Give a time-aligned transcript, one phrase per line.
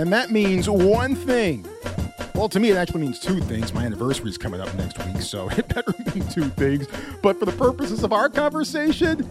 [0.00, 1.66] And that means one thing.
[2.34, 3.74] Well, to me, it actually means two things.
[3.74, 6.86] My anniversary is coming up next week, so it better mean two things.
[7.22, 9.28] But for the purposes of our conversation,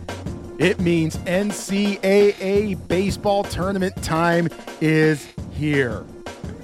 [0.59, 4.47] it means NCAA baseball tournament time
[4.79, 6.05] is here.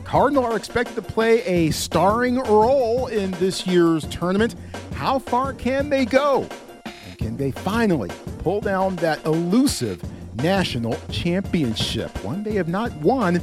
[0.04, 4.54] Cardinal are expected to play a starring role in this year's tournament.
[4.94, 6.48] How far can they go?
[6.86, 10.04] And can they finally pull down that elusive
[10.36, 12.24] national championship?
[12.24, 13.42] One they have not won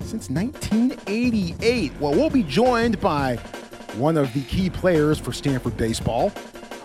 [0.00, 1.92] since 1988.
[2.00, 3.36] Well, we'll be joined by
[3.96, 6.32] one of the key players for Stanford baseball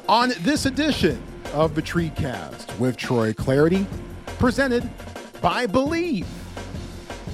[0.07, 1.21] on this edition
[1.53, 3.85] of the TreeCast with Troy Clardy,
[4.37, 4.89] presented
[5.41, 6.25] by Bleav.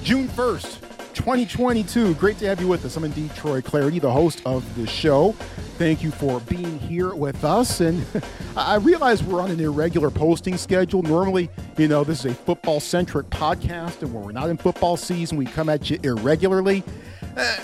[0.02, 0.85] June 1st,
[1.26, 2.14] 2022.
[2.14, 2.96] Great to have you with us.
[2.96, 5.32] I'm indeed Troy Clardy, the host of the show.
[5.76, 7.80] Thank you for being here with us.
[7.80, 8.06] And
[8.56, 11.02] I realize we're on an irregular posting schedule.
[11.02, 14.96] Normally, you know, this is a football centric podcast, and when we're not in football
[14.96, 16.84] season, we come at you irregularly.
[17.36, 17.56] Uh,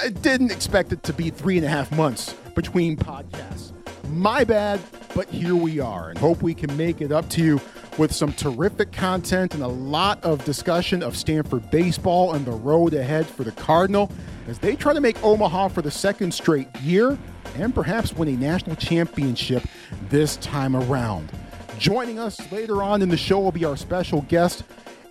[0.00, 3.72] I didn't expect it to be three and a half months between podcasts.
[4.10, 4.78] My bad,
[5.16, 7.60] but here we are, and hope we can make it up to you
[7.98, 12.94] with some terrific content and a lot of discussion of Stanford baseball and the road
[12.94, 14.10] ahead for the Cardinal
[14.46, 17.18] as they try to make Omaha for the second straight year
[17.56, 19.64] and perhaps win a national championship
[20.08, 21.30] this time around.
[21.78, 24.62] Joining us later on in the show will be our special guest,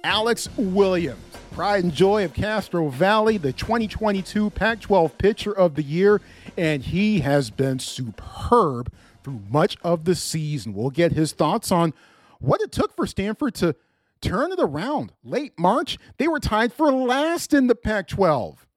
[0.03, 1.21] Alex Williams.
[1.51, 6.21] Pride and joy of Castro Valley, the 2022 Pac 12 Pitcher of the Year,
[6.55, 8.91] and he has been superb
[9.23, 10.75] through much of the season.
[10.75, 11.93] We'll get his thoughts on
[12.39, 13.75] what it took for Stanford to
[14.21, 15.13] turn it around.
[15.23, 18.67] Late March, they were tied for last in the Pac 12.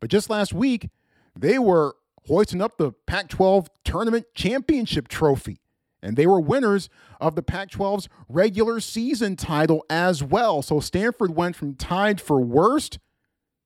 [0.00, 0.90] But just last week,
[1.38, 5.60] they were hoisting up the Pac 12 tournament championship trophy
[6.04, 10.60] and they were winners of the Pac 12's regular season title as well.
[10.60, 12.98] So Stanford went from tied for worst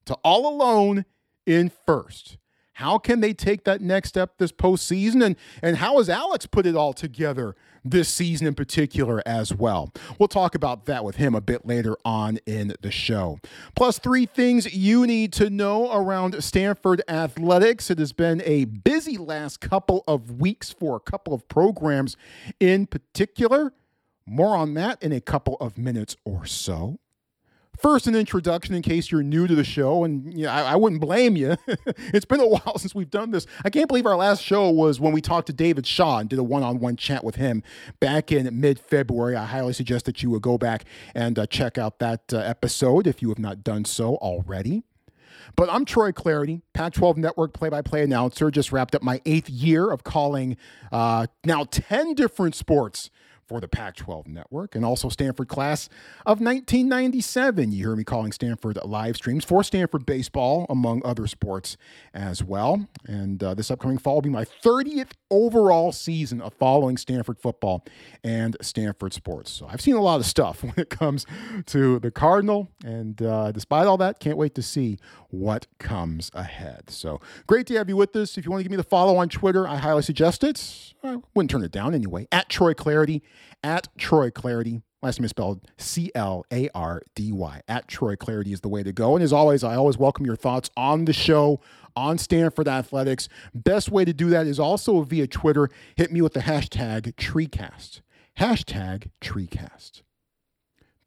[0.06, 1.04] to all alone
[1.44, 2.38] in first.
[2.78, 5.24] How can they take that next step this postseason?
[5.24, 9.92] And, and how has Alex put it all together this season in particular as well?
[10.16, 13.40] We'll talk about that with him a bit later on in the show.
[13.74, 17.90] Plus, three things you need to know around Stanford athletics.
[17.90, 22.16] It has been a busy last couple of weeks for a couple of programs
[22.60, 23.72] in particular.
[24.24, 27.00] More on that in a couple of minutes or so.
[27.78, 30.76] First, an introduction in case you're new to the show, and you know, I, I,
[30.76, 31.56] wouldn't blame you.
[31.66, 33.46] it's been a while since we've done this.
[33.64, 36.40] I can't believe our last show was when we talked to David Shaw and did
[36.40, 37.62] a one on one chat with him
[38.00, 39.36] back in mid February.
[39.36, 43.06] I highly suggest that you would go back and uh, check out that uh, episode
[43.06, 44.82] if you have not done so already.
[45.54, 48.50] But I'm Troy Clardy, Pac 12 Network play by play announcer.
[48.50, 50.56] Just wrapped up my eighth year of calling
[50.90, 53.10] uh, now 10 different sports
[53.48, 55.88] for the Pac 12 network and also Stanford class
[56.26, 57.72] of 1997.
[57.72, 61.76] You hear me calling Stanford live streams for Stanford baseball, among other sports
[62.12, 62.86] as well.
[63.06, 67.84] And uh, this upcoming fall will be my 30th overall season of following Stanford football
[68.22, 69.50] and Stanford sports.
[69.50, 71.24] So I've seen a lot of stuff when it comes
[71.66, 72.68] to the Cardinal.
[72.84, 74.98] And uh, despite all that, can't wait to see
[75.30, 76.90] what comes ahead.
[76.90, 78.36] So great to have you with us.
[78.36, 80.94] If you want to give me the follow on Twitter, I highly suggest it.
[81.02, 82.26] I wouldn't turn it down anyway.
[82.32, 83.22] At Troy Clardy
[83.62, 84.82] at Troy Clardy.
[85.00, 87.60] Last name spelled C L A R D Y.
[87.68, 89.14] At Troy Clardy is the way to go.
[89.14, 91.60] And as always, I always welcome your thoughts on the show,
[91.94, 93.28] on Stanford Athletics.
[93.54, 95.68] Best way to do that is also via Twitter.
[95.94, 98.00] Hit me with the hashtag TreeCast.
[98.38, 100.02] Hashtag TreeCast.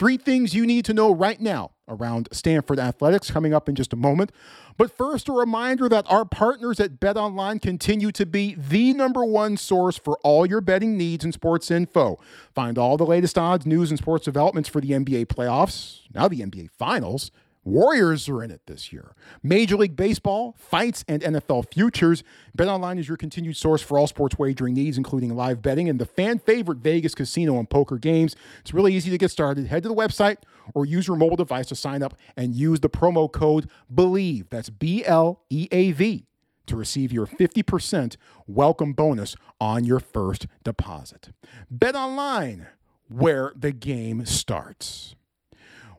[0.01, 3.93] Three things you need to know right now around Stanford athletics coming up in just
[3.93, 4.31] a moment.
[4.75, 9.57] But first, a reminder that our partners at BetOnline continue to be the number one
[9.57, 12.19] source for all your betting needs and sports info.
[12.55, 16.39] Find all the latest odds, news, and sports developments for the NBA playoffs, now the
[16.39, 17.29] NBA Finals
[17.63, 19.13] Warriors are in it this year.
[19.43, 22.23] Major League Baseball, fights, and NFL futures.
[22.57, 26.07] BetOnline is your continued source for all sports wagering needs, including live betting and the
[26.07, 28.35] fan favorite Vegas casino and poker games.
[28.61, 29.67] It's really easy to get started.
[29.67, 30.37] Head to the website
[30.73, 34.49] or use your mobile device to sign up and use the promo code BLEAV.
[34.49, 36.25] That's B L E A V
[36.65, 38.15] to receive your 50%
[38.47, 41.29] welcome bonus on your first deposit.
[41.71, 42.65] BetOnline,
[43.07, 45.15] where the game starts.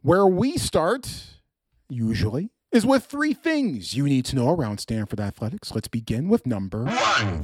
[0.00, 1.32] Where we start
[1.92, 5.72] usually, is with three things you need to know around Stanford athletics.
[5.74, 7.42] Let's begin with number one.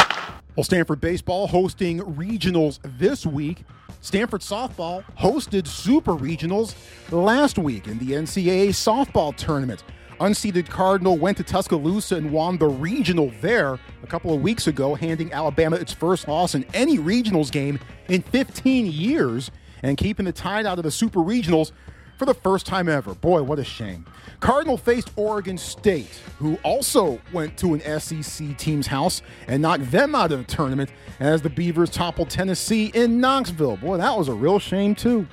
[0.57, 3.65] Well, Stanford baseball hosting regionals this week.
[4.01, 6.75] Stanford softball hosted super regionals
[7.13, 9.85] last week in the NCAA softball tournament.
[10.21, 14.95] Unseeded Cardinal went to Tuscaloosa and won the regional there a couple of weeks ago,
[14.95, 17.79] handing Alabama its first loss in any regionals game
[18.09, 19.53] in 15 years
[19.83, 21.71] and keeping the tide out of the super regionals
[22.19, 23.15] for the first time ever.
[23.15, 24.05] Boy, what a shame.
[24.41, 30.15] Cardinal faced Oregon State, who also went to an SEC team's house and knocked them
[30.15, 33.77] out of the tournament as the Beavers toppled Tennessee in Knoxville.
[33.77, 35.27] Boy, that was a real shame, too.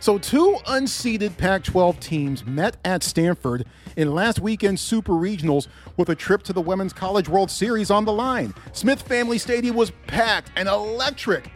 [0.00, 3.66] So, two unseeded Pac 12 teams met at Stanford
[3.96, 5.66] in last weekend's Super Regionals
[5.96, 8.54] with a trip to the Women's College World Series on the line.
[8.72, 11.50] Smith Family Stadium was packed and electric,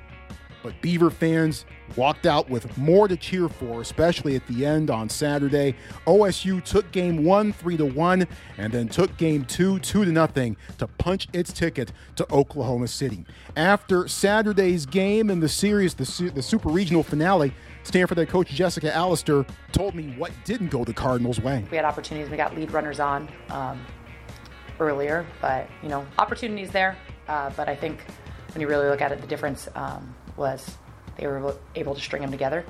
[0.65, 1.65] but Beaver fans
[1.97, 5.75] walked out with more to cheer for, especially at the end on Saturday.
[6.07, 8.27] OSU took game one, three to one,
[8.59, 13.25] and then took game two, two to nothing, to punch its ticket to Oklahoma City.
[13.57, 17.53] After Saturday's game in the series, the, the Super Regional finale,
[17.85, 21.65] Stanford head coach Jessica Allister told me what didn't go the Cardinals' way.
[21.71, 22.31] We had opportunities.
[22.31, 23.85] We got lead runners on um,
[24.79, 26.97] earlier, but you know, opportunities there.
[27.29, 28.05] Uh, but I think
[28.55, 30.77] when you really look at it, the difference um, was
[31.17, 32.65] they were able to string them together.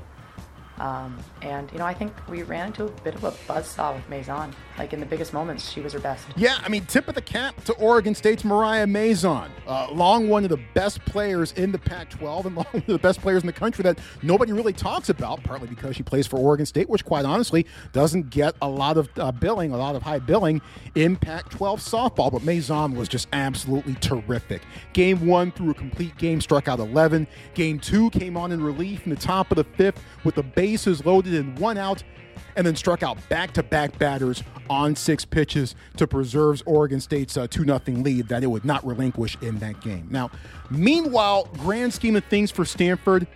[0.78, 4.08] Um, and you know, I think we ran into a bit of a buzzsaw with
[4.08, 4.52] Mazon.
[4.78, 6.26] Like in the biggest moments, she was her best.
[6.36, 10.44] Yeah, I mean, tip of the cap to Oregon State's Mariah Mazon, uh, long one
[10.44, 13.46] of the best players in the Pac-12 and long one of the best players in
[13.46, 15.42] the country that nobody really talks about.
[15.44, 19.08] Partly because she plays for Oregon State, which quite honestly doesn't get a lot of
[19.18, 20.60] uh, billing, a lot of high billing
[20.94, 22.32] in Pac-12 softball.
[22.32, 24.62] But Mazon was just absolutely terrific.
[24.92, 27.26] Game one threw a complete game, struck out 11.
[27.54, 31.04] Game two came on in relief in the top of the fifth with the bases
[31.04, 32.02] loaded and one out,
[32.56, 37.36] and then struck out back to back batters on six pitches to preserve Oregon State's
[37.36, 40.06] uh, 2 0 lead that it would not relinquish in that game.
[40.10, 40.30] Now,
[40.70, 43.26] meanwhile, grand scheme of things for Stanford,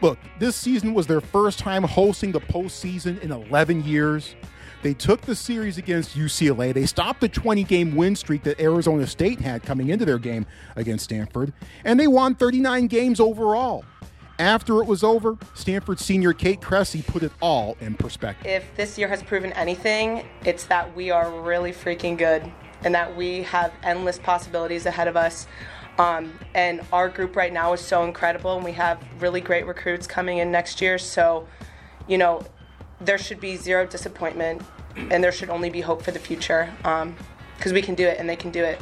[0.00, 4.34] look, this season was their first time hosting the postseason in 11 years.
[4.82, 6.72] They took the series against UCLA.
[6.72, 10.46] They stopped the 20 game win streak that Arizona State had coming into their game
[10.76, 11.52] against Stanford,
[11.84, 13.84] and they won 39 games overall.
[14.40, 18.46] After it was over, Stanford senior Kate Cressy put it all in perspective.
[18.46, 22.50] If this year has proven anything, it's that we are really freaking good
[22.82, 25.46] and that we have endless possibilities ahead of us.
[25.98, 30.06] Um, and our group right now is so incredible, and we have really great recruits
[30.06, 30.96] coming in next year.
[30.96, 31.46] So,
[32.08, 32.42] you know,
[32.98, 34.62] there should be zero disappointment,
[34.96, 38.18] and there should only be hope for the future because um, we can do it,
[38.18, 38.80] and they can do it.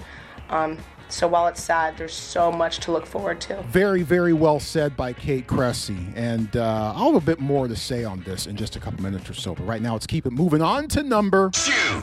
[0.51, 0.79] Um,
[1.09, 3.63] so while it's sad, there's so much to look forward to.
[3.65, 5.99] Very, very well said by Kate Cressy.
[6.15, 9.03] And uh, I'll have a bit more to say on this in just a couple
[9.03, 9.55] minutes or so.
[9.55, 12.03] But right now, let's keep it moving on to number two.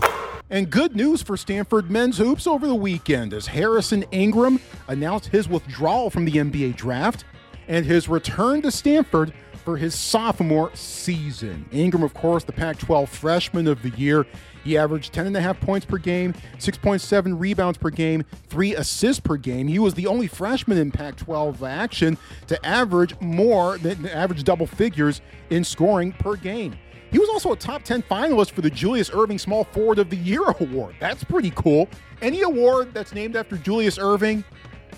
[0.49, 5.49] And good news for Stanford men's hoops over the weekend as Harrison Ingram announced his
[5.49, 7.25] withdrawal from the NBA draft
[7.67, 9.33] and his return to Stanford
[9.65, 11.65] for his sophomore season.
[11.71, 14.25] Ingram, of course, the Pac 12 freshman of the year.
[14.63, 19.67] He averaged 10.5 points per game, 6.7 rebounds per game, three assists per game.
[19.67, 22.17] He was the only freshman in Pac 12 action
[22.47, 26.77] to average more than average double figures in scoring per game.
[27.11, 30.17] He was also a top 10 finalist for the Julius Erving Small Forward of the
[30.17, 30.95] Year award.
[30.99, 31.87] That's pretty cool.
[32.21, 34.43] Any award that's named after Julius Erving,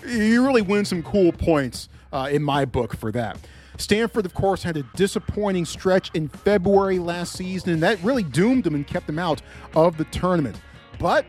[0.06, 3.38] you really win some cool points uh, in my book for that.
[3.78, 8.64] Stanford, of course, had a disappointing stretch in February last season, and that really doomed
[8.64, 9.40] them and kept them out
[9.74, 10.60] of the tournament.
[10.98, 11.24] But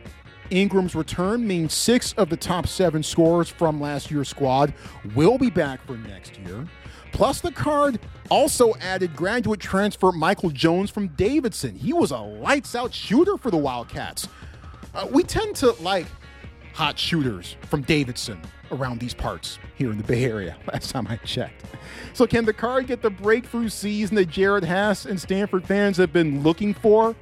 [0.49, 4.73] Ingram's return means six of the top seven scorers from last year's squad
[5.15, 6.67] will be back for next year.
[7.11, 7.99] Plus, the card
[8.29, 11.75] also added graduate transfer Michael Jones from Davidson.
[11.75, 14.27] He was a lights out shooter for the Wildcats.
[14.95, 16.07] Uh, we tend to like
[16.73, 18.41] hot shooters from Davidson
[18.71, 21.65] around these parts here in the Bay Area, last time I checked.
[22.13, 26.13] So, can the card get the breakthrough season that Jerod Haase and Stanford fans have
[26.13, 27.15] been looking for?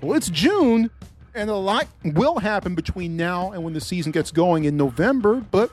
[0.00, 0.90] Well, it's June,
[1.34, 5.44] and a lot will happen between now and when the season gets going in November,
[5.50, 5.70] but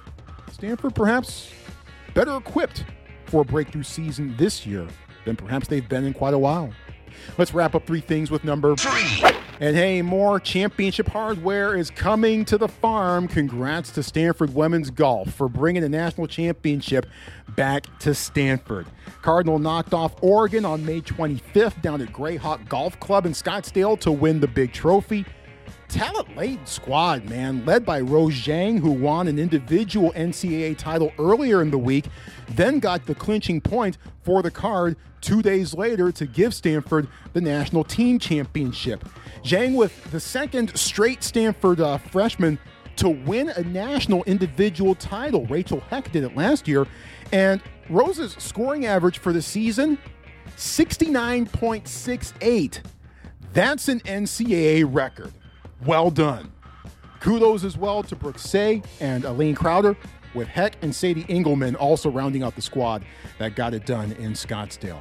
[0.52, 1.52] Stanford perhaps
[2.14, 2.86] better equipped
[3.26, 4.88] for a breakthrough season this year
[5.26, 6.72] than perhaps they've been in quite a while.
[7.38, 9.35] Let's wrap up three things with number three.
[9.58, 13.30] And hey, more championship hardware is coming to the farm.
[13.30, 17.06] Congrats to Stanford Women's Golf for bringing the national championship
[17.56, 18.86] back to Stanford.
[19.22, 24.12] Cardinal knocked off Oregon on May 25th down at Grayhawk Golf Club in Scottsdale to
[24.12, 25.26] win the big trophy
[25.88, 31.62] talent laden squad, man, led by Rose Zhang, who won an individual NCAA title earlier
[31.62, 32.06] in the week,
[32.50, 37.42] then got the clinching point for the card two days later to give Stanford the
[37.42, 39.04] national team championship.
[39.44, 42.60] Zhang, with the second straight Stanford uh, freshman
[42.98, 45.48] to win a national individual title.
[45.48, 46.86] Rachel Heck did it last year.
[47.32, 49.98] And Rose's scoring average for the season
[50.58, 52.82] 69.68.
[53.52, 55.34] That's an NCAA record.
[55.86, 56.52] Well done.
[57.20, 59.98] Kudos as well to Brooke Seay and Aline Krauter,
[60.36, 63.04] with Heck and Sadie Englemann also rounding out the squad
[63.40, 65.00] that got it done in Scottsdale.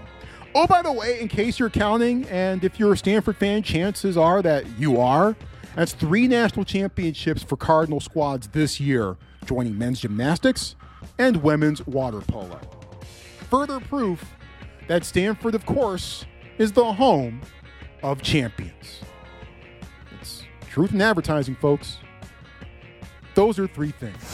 [0.55, 4.17] Oh, by the way, in case you're counting, and if you're a Stanford fan, chances
[4.17, 5.35] are that you are.
[5.75, 10.77] That's three national championships for Cardinal squads this year, joining men's gymnastics
[11.19, 12.61] and women's water polo.
[13.51, 14.25] Further proof
[14.87, 16.25] that Stanford, of course,
[16.59, 17.41] is the home
[18.05, 19.01] of champions.
[20.21, 21.99] It's truth in advertising, folks.
[23.35, 24.34] Those are three things.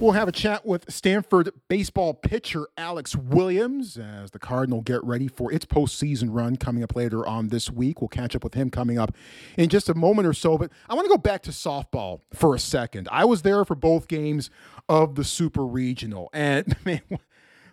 [0.00, 5.26] We'll have a chat with Stanford baseball pitcher Alex Williams as the Cardinal get ready
[5.26, 8.00] for its postseason run coming up later on this week.
[8.00, 9.16] We'll catch up with him coming up
[9.56, 10.56] in just a moment or so.
[10.56, 13.08] But I want to go back to softball for a second.
[13.10, 14.50] I was there for both games
[14.88, 17.02] of the Super Regional, and man,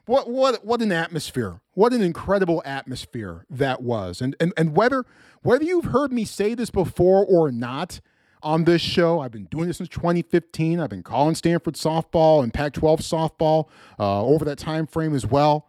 [0.07, 1.61] what what what an atmosphere!
[1.73, 4.19] What an incredible atmosphere that was.
[4.19, 5.05] And and and whether
[5.43, 8.01] whether you've heard me say this before or not
[8.45, 9.19] on this show.
[9.19, 10.79] I've been doing this since 2015.
[10.79, 13.67] I've been calling Stanford softball and Pac-12 softball
[13.99, 15.67] uh, over that time frame as well.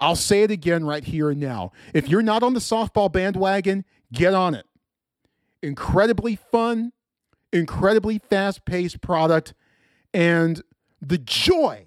[0.00, 1.70] I'll say it again right here and now.
[1.92, 4.66] If you're not on the softball bandwagon, get on it.
[5.62, 6.92] Incredibly fun,
[7.52, 9.54] incredibly fast-paced product,
[10.12, 10.62] and
[11.00, 11.86] the joy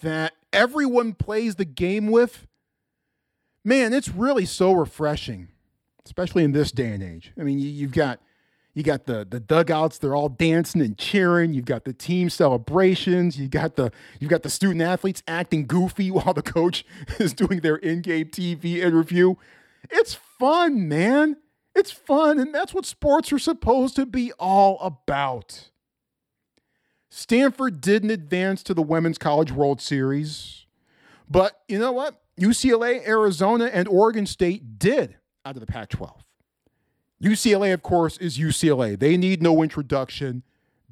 [0.00, 2.46] that everyone plays the game with.
[3.64, 5.48] Man, it's really so refreshing,
[6.06, 7.32] especially in this day and age.
[7.38, 8.20] I mean, you've got
[8.74, 11.52] you got the the dugouts; they're all dancing and cheering.
[11.52, 13.38] You've got the team celebrations.
[13.38, 16.84] You got the you've got the student athletes acting goofy while the coach
[17.18, 19.34] is doing their in-game TV interview.
[19.90, 21.36] It's fun, man.
[21.74, 25.70] It's fun, and that's what sports are supposed to be all about.
[27.10, 30.66] Stanford didn't advance to the Women's College World Series,
[31.28, 32.22] but you know what?
[32.38, 36.24] UCLA, Arizona, and Oregon State did out of the Pac 12.
[37.22, 38.98] UCLA, of course, is UCLA.
[38.98, 40.42] They need no introduction.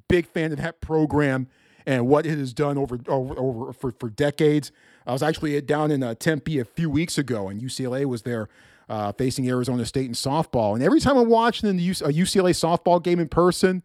[0.09, 1.49] Big fan of that program
[1.87, 4.71] and what it has done over over, over for, for decades.
[5.07, 8.49] I was actually down in uh, Tempe a few weeks ago, and UCLA was there
[8.91, 10.75] uh, facing Arizona State in softball.
[10.75, 13.83] And every time I'm watching the a UCLA softball game in person,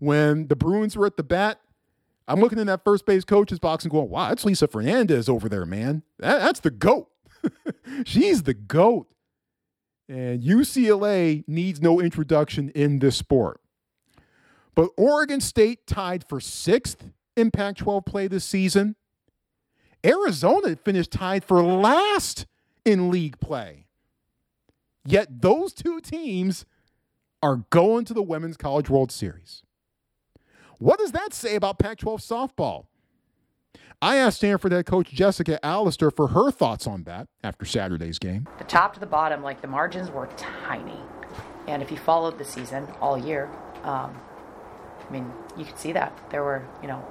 [0.00, 1.60] when the Bruins were at the bat,
[2.26, 5.48] I'm looking in that first base coach's box and going, "Wow, that's Lisa Fernandez over
[5.48, 6.02] there, man.
[6.18, 7.08] That, that's the goat.
[8.04, 9.08] She's the goat."
[10.08, 13.60] And UCLA needs no introduction in this sport.
[14.74, 18.96] But Oregon State tied for sixth in Pac 12 play this season.
[20.04, 22.46] Arizona finished tied for last
[22.84, 23.86] in league play.
[25.04, 26.66] Yet those two teams
[27.42, 29.62] are going to the Women's College World Series.
[30.78, 32.86] What does that say about Pac 12 softball?
[34.02, 38.46] I asked Stanford head coach Jessica Allister for her thoughts on that after Saturday's game.
[38.58, 41.00] The top to the bottom, like the margins were tiny.
[41.66, 43.50] And if you followed the season all year,
[43.82, 44.20] um,
[45.08, 46.12] I mean, you could see that.
[46.30, 47.04] There were, you know,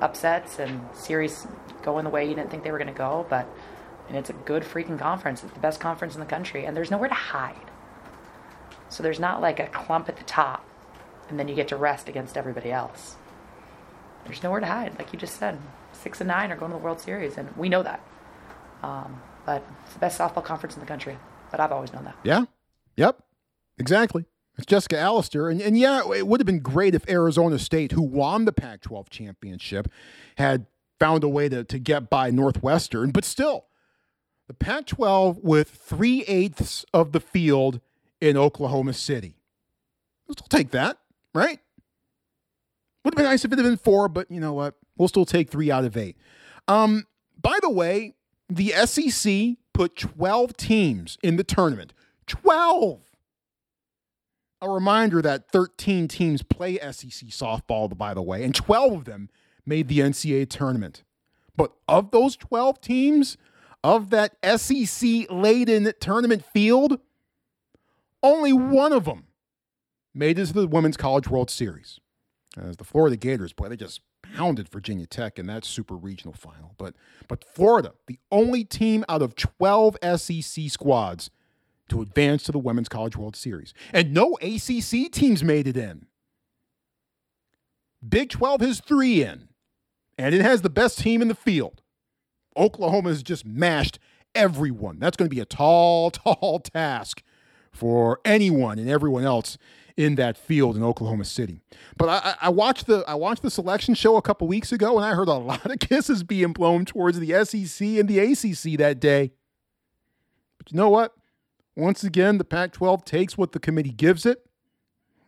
[0.00, 1.46] upsets and series
[1.82, 3.48] going the way you didn't think they were going to go, but
[4.08, 5.42] and it's a good freaking conference.
[5.42, 7.70] It's the best conference in the country, and there's nowhere to hide.
[8.88, 10.64] So there's not like a clump at the top,
[11.28, 13.16] and then you get to rest against everybody else.
[14.24, 15.58] There's nowhere to hide, like you just said
[16.06, 18.00] six and nine are going to the World Series, and we know that.
[18.80, 21.18] Um, but it's the best softball conference in the country.
[21.50, 22.14] But I've always known that.
[22.22, 22.44] Yeah.
[22.96, 23.24] Yep.
[23.78, 24.24] Exactly.
[24.56, 25.48] It's Jessica Allister.
[25.48, 28.82] And, and yeah, it would have been great if Arizona State, who won the Pac
[28.82, 29.90] 12 championship,
[30.38, 30.66] had
[31.00, 33.10] found a way to, to get by Northwestern.
[33.10, 33.64] But still,
[34.46, 37.80] the Pac 12 with three eighths of the field
[38.20, 39.40] in Oklahoma City.
[40.28, 40.98] We'll take that,
[41.34, 41.58] right?
[43.02, 44.76] Would have been nice if it had been four, but you know what?
[44.96, 46.16] We'll still take three out of eight.
[46.68, 47.06] Um,
[47.40, 48.14] by the way,
[48.48, 51.92] the SEC put 12 teams in the tournament.
[52.26, 53.02] 12!
[54.62, 59.28] A reminder that 13 teams play SEC softball, by the way, and 12 of them
[59.66, 61.02] made the NCAA tournament.
[61.56, 63.36] But of those 12 teams,
[63.84, 66.98] of that SEC laden tournament field,
[68.22, 69.24] only one of them
[70.14, 72.00] made it to the Women's College World Series.
[72.60, 74.00] As the Florida Gators, boy, they just
[74.34, 76.74] pounded Virginia Tech in that super regional final.
[76.78, 76.94] But
[77.28, 81.30] but Florida, the only team out of 12 SEC squads
[81.88, 83.72] to advance to the Women's College World Series.
[83.92, 86.06] And no ACC teams made it in.
[88.06, 89.48] Big 12 has 3 in.
[90.18, 91.82] And it has the best team in the field.
[92.56, 93.98] Oklahoma has just mashed
[94.34, 94.98] everyone.
[94.98, 97.22] That's going to be a tall, tall task
[97.72, 99.58] for anyone and everyone else
[99.96, 101.60] in that field in Oklahoma City.
[101.96, 105.04] But I, I watched the I watched the selection show a couple weeks ago, and
[105.04, 109.00] I heard a lot of kisses being blown towards the SEC and the ACC that
[109.00, 109.32] day.
[110.58, 111.14] But you know what?
[111.74, 114.46] Once again, the Pac-12 takes what the committee gives it,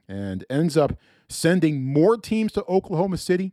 [0.09, 0.99] and ends up
[1.29, 3.53] sending more teams to Oklahoma City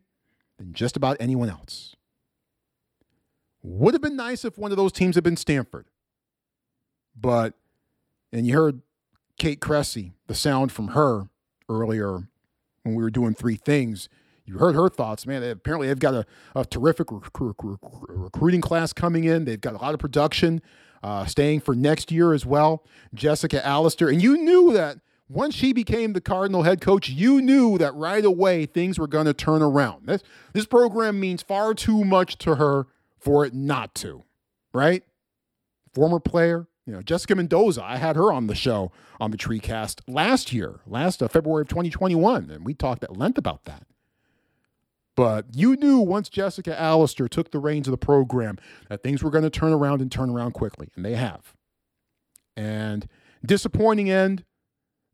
[0.57, 1.95] than just about anyone else.
[3.63, 5.87] Would have been nice if one of those teams had been Stanford.
[7.19, 7.55] But,
[8.31, 8.81] and you heard
[9.45, 11.29] Kate Cressy, the sound from her
[11.69, 12.27] earlier
[12.81, 14.09] when we were doing three things.
[14.43, 15.41] You heard her thoughts, man.
[15.41, 16.25] They, apparently, they've got a,
[16.55, 19.45] a terrific rec- rec- rec- recruiting class coming in.
[19.45, 20.63] They've got a lot of production
[21.03, 22.83] uh, staying for next year as well.
[23.13, 24.09] Jessica Allister.
[24.09, 24.97] And you knew that
[25.29, 29.27] once she became the Cardinal head coach, you knew that right away things were going
[29.27, 30.07] to turn around.
[30.07, 30.23] This,
[30.53, 32.87] this program means far too much to her
[33.19, 34.23] for it not to,
[34.73, 35.03] right?
[35.93, 40.01] Former player, you know, Jessica Mendoza, I had her on the show on the TreeCast
[40.07, 43.87] last year, last uh, February of 2021, and we talked at length about that.
[45.15, 48.57] But you knew once Jessica Allister took the reins of the program
[48.89, 51.55] that things were going to turn around and turn around quickly, and they have.
[52.55, 53.07] And
[53.43, 54.43] disappointing end,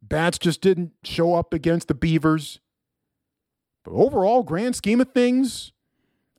[0.02, 2.60] Bats just didn't show up against the Beavers.
[3.84, 5.72] But overall, grand scheme of things,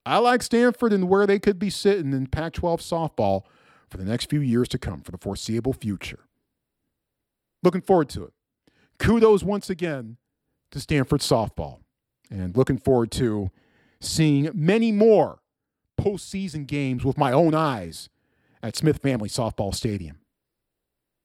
[0.04, 3.42] I like Stanford and where they could be sitting in Pac 12 softball
[3.92, 6.20] for the next few years to come, for the foreseeable future.
[7.62, 8.32] Looking forward to it.
[8.98, 10.16] Kudos once again
[10.70, 11.80] to Stanford softball,
[12.30, 13.50] and looking forward to
[14.00, 15.40] seeing many more
[16.00, 18.08] postseason games with my own eyes
[18.62, 20.20] at Smith Family Softball Stadium.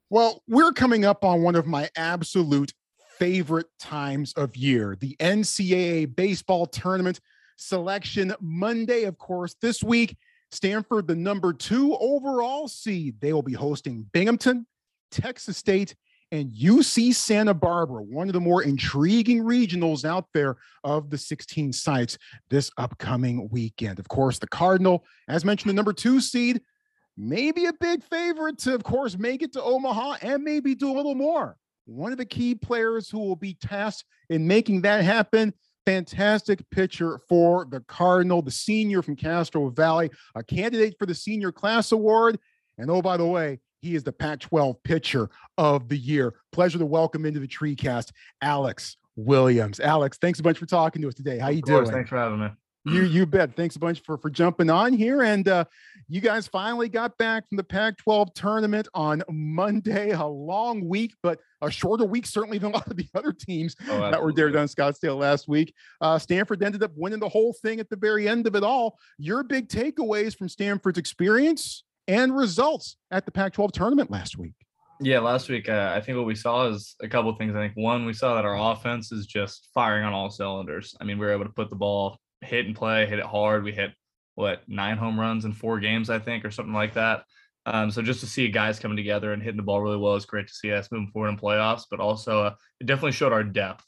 [0.10, 2.74] Well, we're coming up on one of my absolute
[3.18, 7.22] favorite times of year the NCAA baseball tournament
[7.56, 9.56] selection Monday, of course.
[9.62, 10.18] This week,
[10.52, 14.66] Stanford, the number two overall seed, they will be hosting Binghamton,
[15.12, 15.96] Texas State,
[16.32, 21.72] and UC Santa Barbara, one of the more intriguing regionals out there of the 16
[21.72, 22.18] sites
[22.50, 24.00] this upcoming weekend.
[24.00, 26.62] Of course, the Cardinal, as mentioned, the number two seed,
[27.18, 30.96] maybe a big favorite to, of course, make it to Omaha and maybe do a
[30.96, 31.56] little more.
[31.86, 35.54] One of the key players who will be tasked in making that happen
[35.88, 41.50] fantastic pitcher for the Cardinal, the senior from Castro Valley, a candidate for the Senior
[41.50, 42.38] Class Award.
[42.78, 46.34] And oh, by the way, he is the Pac 12 pitcher of the year.
[46.52, 48.12] Pleasure to welcome into the TreeCast,
[48.42, 49.80] Alex Williams.
[49.80, 51.38] Alex, thanks a bunch for talking to us today.
[51.38, 51.86] How you doing?
[51.86, 52.50] Thanks for having me.
[52.88, 53.56] You you bet.
[53.56, 55.22] Thanks a bunch for for jumping on here.
[55.24, 55.66] And uh,
[56.08, 60.12] you guys finally got back from the Pac-12 tournament on Monday.
[60.12, 63.76] A long week, but a shorter week certainly than a lot of the other teams
[63.90, 65.74] oh, that were there down Scottsdale last week.
[66.02, 68.98] Uh, Stanford ended up winning the whole thing at the very end of it all.
[69.18, 74.54] Your big takeaways from Stanford's experience and results at the Pac-12 tournament last week.
[75.00, 77.56] Yeah, last week uh, I think what we saw is a couple things.
[77.56, 80.96] I think one, we saw that our offense is just firing on all cylinders.
[81.00, 83.64] I mean, we were able to put the ball hit and play, hit it hard.
[83.64, 83.92] We hit
[84.36, 87.24] what nine home runs in four games, I think, or something like that.
[87.66, 90.26] Um, so just to see guys coming together and hitting the ball really well is
[90.26, 91.84] great to see us moving forward in playoffs.
[91.90, 93.84] But also, uh, it definitely showed our depth.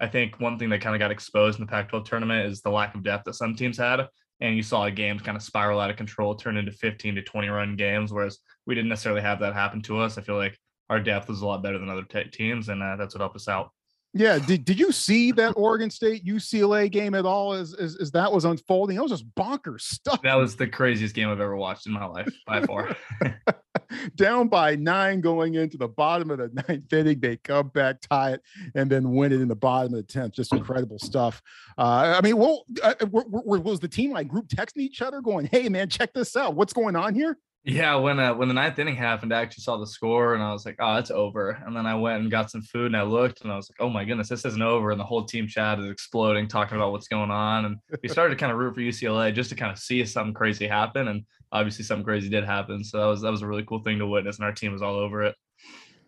[0.00, 2.70] I think one thing that kind of got exposed in the Pac-12 tournament is the
[2.70, 4.06] lack of depth that some teams had,
[4.40, 7.48] and you saw games kind of spiral out of control, turn into 15 to 20
[7.48, 10.18] run games, whereas we didn't necessarily have that happen to us.
[10.18, 10.58] I feel like
[10.90, 13.36] our depth was a lot better than other t- teams, and uh, that's what helped
[13.36, 13.70] us out.
[14.14, 14.38] Yeah.
[14.38, 18.30] Did, did you see that Oregon State UCLA game at all as, as, as that
[18.30, 18.96] was unfolding?
[18.96, 20.20] It was just bonkers stuff.
[20.22, 22.94] That was the craziest game I've ever watched in my life by far.
[24.16, 27.20] Down by nine going into the bottom of the ninth inning.
[27.20, 28.42] They come back, tie it,
[28.74, 30.32] and then win it in the bottom of the 10th.
[30.32, 31.42] Just incredible stuff.
[31.78, 35.68] Uh, I mean, well, uh, was the team like group texting each other going, hey,
[35.68, 36.54] man, check this out.
[36.54, 37.38] What's going on here?
[37.64, 40.52] Yeah, when uh, when the ninth inning happened, I actually saw the score and I
[40.52, 43.02] was like, "Oh, it's over." And then I went and got some food and I
[43.02, 45.46] looked and I was like, "Oh my goodness, this isn't over!" And the whole team
[45.46, 47.66] chat is exploding, talking about what's going on.
[47.66, 50.34] And we started to kind of root for UCLA just to kind of see something
[50.34, 51.06] crazy happen.
[51.06, 52.82] And obviously, something crazy did happen.
[52.82, 54.82] So that was that was a really cool thing to witness, and our team was
[54.82, 55.36] all over it.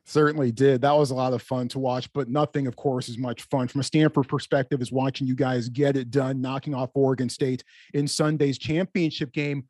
[0.06, 0.82] Certainly did.
[0.82, 3.68] That was a lot of fun to watch, but nothing, of course, is much fun
[3.68, 7.64] from a Stanford perspective is watching you guys get it done, knocking off Oregon State
[7.94, 9.64] in Sunday's championship game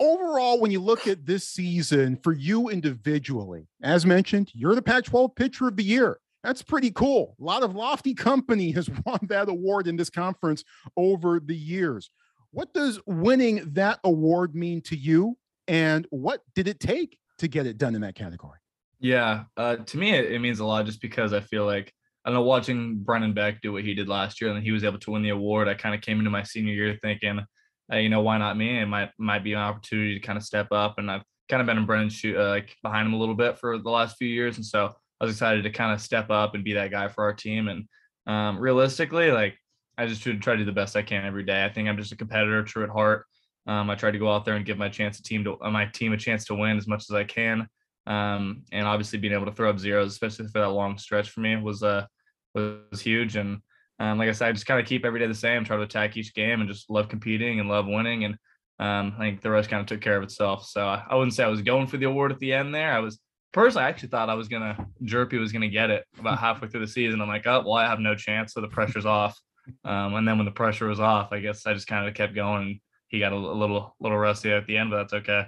[0.00, 5.04] overall, when you look at this season for you individually, as mentioned, you're the Pac
[5.04, 6.18] 12 pitcher of the year.
[6.42, 7.36] That's pretty cool.
[7.40, 10.64] A lot of lofty company has won that award in this conference
[10.96, 12.10] over the years.
[12.50, 15.36] What does winning that award mean to you?
[15.66, 18.58] And what did it take to get it done in that category?
[19.00, 21.92] Yeah, uh, to me, it, it means a lot just because I feel like
[22.24, 24.98] I know, watching Brendan Beck do what he did last year and he was able
[24.98, 25.68] to win the award.
[25.68, 27.44] I kind of came into my senior year thinking,
[27.92, 28.78] uh, you know, why not me?
[28.78, 30.98] It might might be an opportunity to kind of step up.
[30.98, 33.58] And I've kind of been in Brendan's shoot uh, like behind him a little bit
[33.58, 36.54] for the last few years, and so I was excited to kind of step up
[36.54, 37.68] and be that guy for our team.
[37.68, 37.86] And
[38.26, 39.56] um, realistically, like
[39.96, 41.64] I just try to do the best I can every day.
[41.64, 43.26] I think I'm just a competitor, true at heart.
[43.66, 45.70] Um, I try to go out there and give my chance a team to uh,
[45.70, 47.68] my team a chance to win as much as I can.
[48.06, 51.40] Um, and obviously being able to throw up zeros, especially for that long stretch for
[51.40, 52.06] me, was uh
[52.54, 53.36] was huge.
[53.36, 53.60] And
[53.98, 55.82] um, like I said, I just kind of keep every day the same, try to
[55.82, 58.24] attack each game and just love competing and love winning.
[58.24, 58.34] And
[58.80, 60.66] um, I think the rest kind of took care of itself.
[60.66, 62.92] So I, I wouldn't say I was going for the award at the end there.
[62.92, 63.20] I was
[63.52, 66.80] personally, I actually thought I was gonna Jerpy was gonna get it about halfway through
[66.80, 67.20] the season.
[67.20, 69.38] I'm like, oh well, I have no chance, so the pressure's off.
[69.84, 72.34] Um, and then when the pressure was off, I guess I just kind of kept
[72.34, 72.80] going.
[73.08, 75.46] He got a, a little little rusty at the end, but that's okay.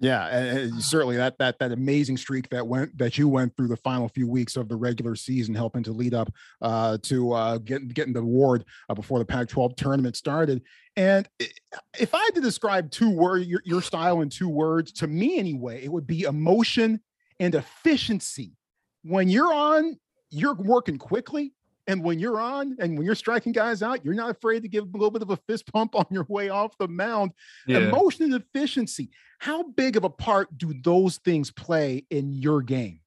[0.00, 3.76] Yeah, and certainly that that that amazing streak that went that you went through the
[3.76, 6.32] final few weeks of the regular season, helping to lead up
[6.62, 10.62] uh, to uh, getting getting the award uh, before the Pac-12 tournament started.
[10.96, 11.28] And
[11.98, 15.36] if I had to describe two word your, your style in two words, to me
[15.36, 17.00] anyway, it would be emotion
[17.40, 18.52] and efficiency.
[19.02, 19.98] When you're on,
[20.30, 21.54] you're working quickly.
[21.88, 24.84] And when you're on and when you're striking guys out, you're not afraid to give
[24.84, 27.32] a little bit of a fist pump on your way off the mound.
[27.66, 27.78] Yeah.
[27.78, 29.10] Emotion and efficiency.
[29.40, 33.00] How big of a part do those things play in your game?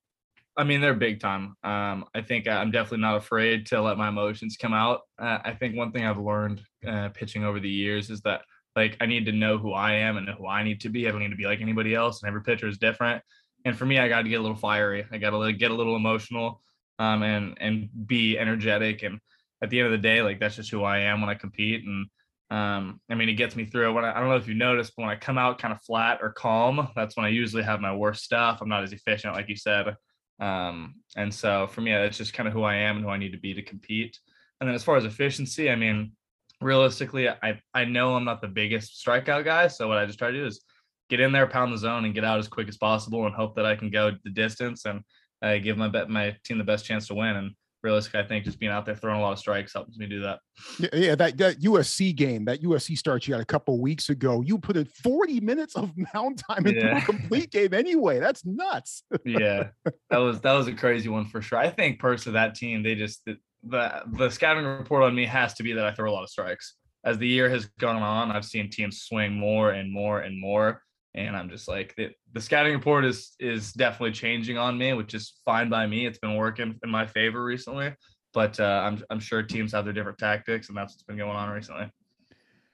[0.57, 1.55] I mean, they're big time.
[1.63, 5.01] Um, I think I'm definitely not afraid to let my emotions come out.
[5.17, 8.41] Uh, I think one thing I've learned uh, pitching over the years is that
[8.75, 11.07] like I need to know who I am and who I need to be.
[11.07, 13.21] I don't need to be like anybody else, and every pitcher is different.
[13.63, 15.05] And for me, I got to get a little fiery.
[15.11, 16.61] I got to get a little emotional
[17.01, 19.01] um, and and be energetic.
[19.01, 19.19] And
[19.63, 21.83] at the end of the day, like that's just who I am when I compete.
[21.83, 22.05] And
[22.51, 23.93] um, I mean, it gets me through.
[23.93, 25.81] When I, I don't know if you noticed, but when I come out kind of
[25.81, 28.59] flat or calm, that's when I usually have my worst stuff.
[28.61, 29.95] I'm not as efficient, like you said.
[30.39, 33.17] Um, and so for me, that's just kind of who I am and who I
[33.17, 34.19] need to be to compete.
[34.59, 36.11] And then as far as efficiency, I mean,
[36.59, 39.67] realistically, I I know I'm not the biggest strikeout guy.
[39.67, 40.63] So what I just try to do is
[41.09, 43.55] get in there, pound the zone, and get out as quick as possible, and hope
[43.55, 45.01] that I can go the distance and
[45.41, 47.35] uh, give my bet my team the best chance to win.
[47.35, 47.51] And
[47.83, 50.21] realistically, I think just being out there throwing a lot of strikes helps me do
[50.21, 50.39] that.
[50.79, 54.41] Yeah, yeah that, that USC game, that USC start you had a couple weeks ago,
[54.41, 56.99] you put in 40 minutes of mound time into yeah.
[56.99, 58.19] a complete game anyway.
[58.19, 59.03] That's nuts.
[59.25, 59.69] yeah,
[60.09, 61.57] that was that was a crazy one for sure.
[61.57, 65.63] I think personally that team, they just the the scouting report on me has to
[65.63, 66.75] be that I throw a lot of strikes.
[67.03, 70.83] As the year has gone on, I've seen teams swing more and more and more
[71.15, 75.13] and I'm just like the, the scouting report is is definitely changing on me, which
[75.13, 76.05] is fine by me.
[76.05, 77.93] It's been working in my favor recently,
[78.33, 81.35] but uh, I'm I'm sure teams have their different tactics, and that's what's been going
[81.35, 81.89] on recently.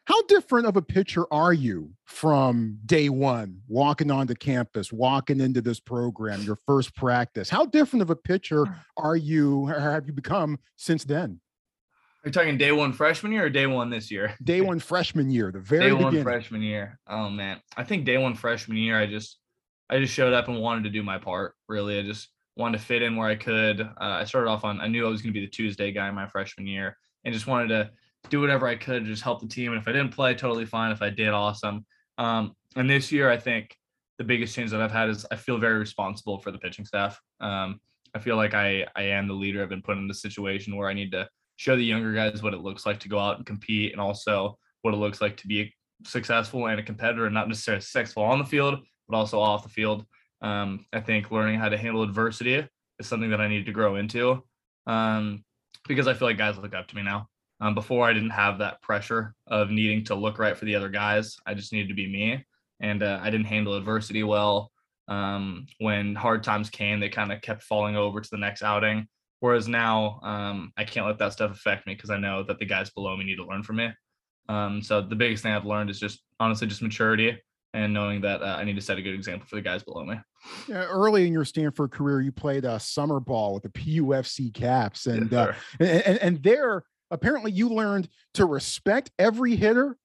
[0.06, 5.62] How different of a pitcher are you from day one, walking onto campus, walking into
[5.62, 7.50] this program, your first practice?
[7.50, 11.42] How different of a pitcher are you, or have you become since then?
[12.24, 14.36] Are you talking day one freshman year or day one this year?
[14.44, 16.16] Day one freshman year, the very day beginning.
[16.16, 17.00] one freshman year.
[17.08, 19.38] Oh man, I think day one freshman year, I just
[19.90, 21.56] I just showed up and wanted to do my part.
[21.68, 23.82] Really, I just wanted to fit in where I could.
[23.82, 26.10] Uh, I started off on I knew I was going to be the Tuesday guy
[26.10, 27.92] in my freshman year, and just wanted to
[28.30, 29.72] do whatever I could to just help the team.
[29.72, 30.92] And if I didn't play, totally fine.
[30.92, 31.86] If I did, awesome.
[32.18, 33.76] Um, and this year, I think
[34.18, 37.22] the biggest change that I've had is I feel very responsible for the pitching staff.
[37.40, 37.80] Um,
[38.14, 39.62] I feel like I I am the leader.
[39.62, 42.54] I've been put in the situation where I need to show the younger guys what
[42.54, 45.48] it looks like to go out and compete and also what it looks like to
[45.48, 45.74] be
[46.06, 49.70] successful and a competitor and not necessarily successful on the field, but also off the
[49.70, 50.06] field.
[50.42, 52.66] Um, I think learning how to handle adversity
[53.00, 54.44] is something that I need to grow into
[54.86, 55.44] um,
[55.88, 57.28] because I feel like guys look up to me now.
[57.60, 60.90] Um, before I didn't have that pressure of needing to look right for the other
[60.90, 61.38] guys.
[61.48, 62.46] I just needed to be me,
[62.80, 64.72] and uh, I didn't handle adversity well.
[65.08, 69.08] Um, when hard times came, they kind of kept falling over to the next outing.
[69.40, 72.66] Whereas now, um, I can't let that stuff affect me because I know that the
[72.66, 73.90] guys below me need to learn from me.
[74.50, 77.38] Um, so the biggest thing I've learned is just honestly just maturity
[77.74, 80.04] and knowing that uh, I need to set a good example for the guys below
[80.06, 80.16] me.
[80.68, 84.54] Yeah, early in your Stanford career, you played a uh, summer ball with the PUFC
[84.54, 89.98] Caps, and, uh, and and there apparently you learned to respect every hitter,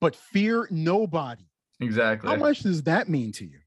[0.00, 1.44] but fear nobody.
[1.80, 2.30] Exactly.
[2.30, 3.58] How much does that mean to you?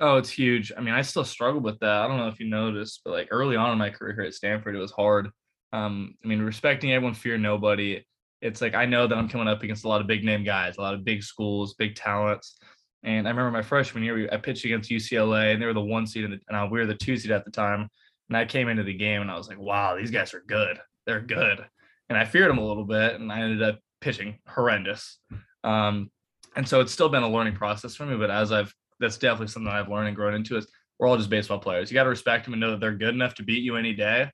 [0.00, 0.72] Oh, it's huge.
[0.76, 2.00] I mean, I still struggle with that.
[2.00, 4.34] I don't know if you noticed, but like early on in my career here at
[4.34, 5.28] Stanford, it was hard.
[5.74, 8.04] Um, I mean, respecting everyone, fear nobody.
[8.40, 10.78] It's like I know that I'm coming up against a lot of big name guys,
[10.78, 12.58] a lot of big schools, big talents.
[13.02, 16.06] And I remember my freshman year, I pitched against UCLA, and they were the one
[16.06, 17.88] seed, the, and we were the two seed at the time.
[18.28, 20.78] And I came into the game, and I was like, "Wow, these guys are good.
[21.06, 21.64] They're good."
[22.08, 25.18] And I feared them a little bit, and I ended up pitching horrendous.
[25.62, 26.10] Um,
[26.56, 28.16] and so it's still been a learning process for me.
[28.16, 30.66] But as I've that's definitely something I've learned and grown into is
[30.98, 31.90] we're all just baseball players.
[31.90, 33.94] You got to respect them and know that they're good enough to beat you any
[33.94, 34.30] day,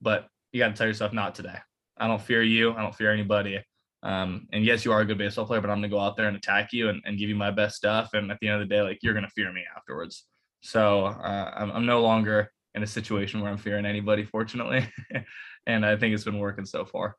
[0.00, 1.56] but you got to tell yourself not today.
[1.96, 2.74] I don't fear you.
[2.74, 3.62] I don't fear anybody.
[4.02, 6.16] Um, and yes, you are a good baseball player, but I'm going to go out
[6.16, 8.10] there and attack you and, and, give you my best stuff.
[8.14, 10.24] And at the end of the day, like you're going to fear me afterwards.
[10.60, 14.88] So uh, I'm, I'm no longer in a situation where I'm fearing anybody, fortunately.
[15.66, 17.16] and I think it's been working so far.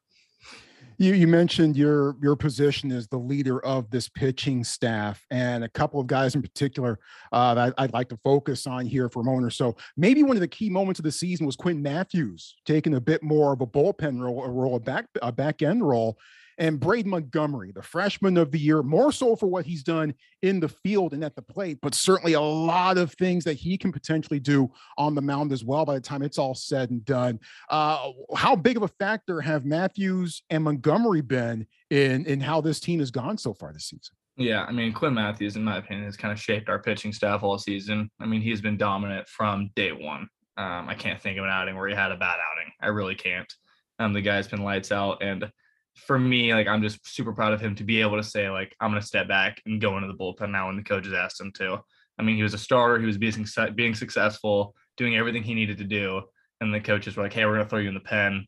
[0.98, 5.70] You, you mentioned your your position as the leader of this pitching staff, and a
[5.70, 7.00] couple of guys in particular
[7.32, 9.76] uh, that I'd like to focus on here for a moment or so.
[9.98, 13.24] Maybe one of the key moments of the season was Quinn Mathews taking a bit
[13.24, 16.18] more of a bullpen role, a role, a back a back end role.
[16.58, 20.60] And Braden Montgomery, the freshman of the year, more so for what he's done in
[20.60, 23.92] the field and at the plate, but certainly a lot of things that he can
[23.92, 27.40] potentially do on the mound as well by the time it's all said and done.
[27.70, 32.80] Uh, how big of a factor have Mathews and Montgomery been in, in how this
[32.80, 34.16] team has gone so far this season?
[34.36, 37.44] Yeah, I mean, Quinn Mathews, in my opinion, has kind of shaped our pitching staff
[37.44, 38.10] all season.
[38.20, 40.28] I mean, he's been dominant from day one.
[40.58, 42.72] Um, I can't think of an outing where he had a bad outing.
[42.82, 43.52] I really can't.
[44.00, 45.52] Um, the guy's been lights out, and
[45.96, 48.76] for me, like I'm just super proud of him to be able to say like
[48.80, 51.40] I'm going to step back and go into the bullpen now when the coaches asked
[51.40, 51.80] him to.
[52.20, 53.00] I mean, he was a starter.
[53.00, 56.22] He was being being successful, doing everything he needed to do,
[56.62, 58.46] and the coaches were like, "Hey, we're going to throw you in the pen."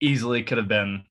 [0.00, 1.04] Easily could have been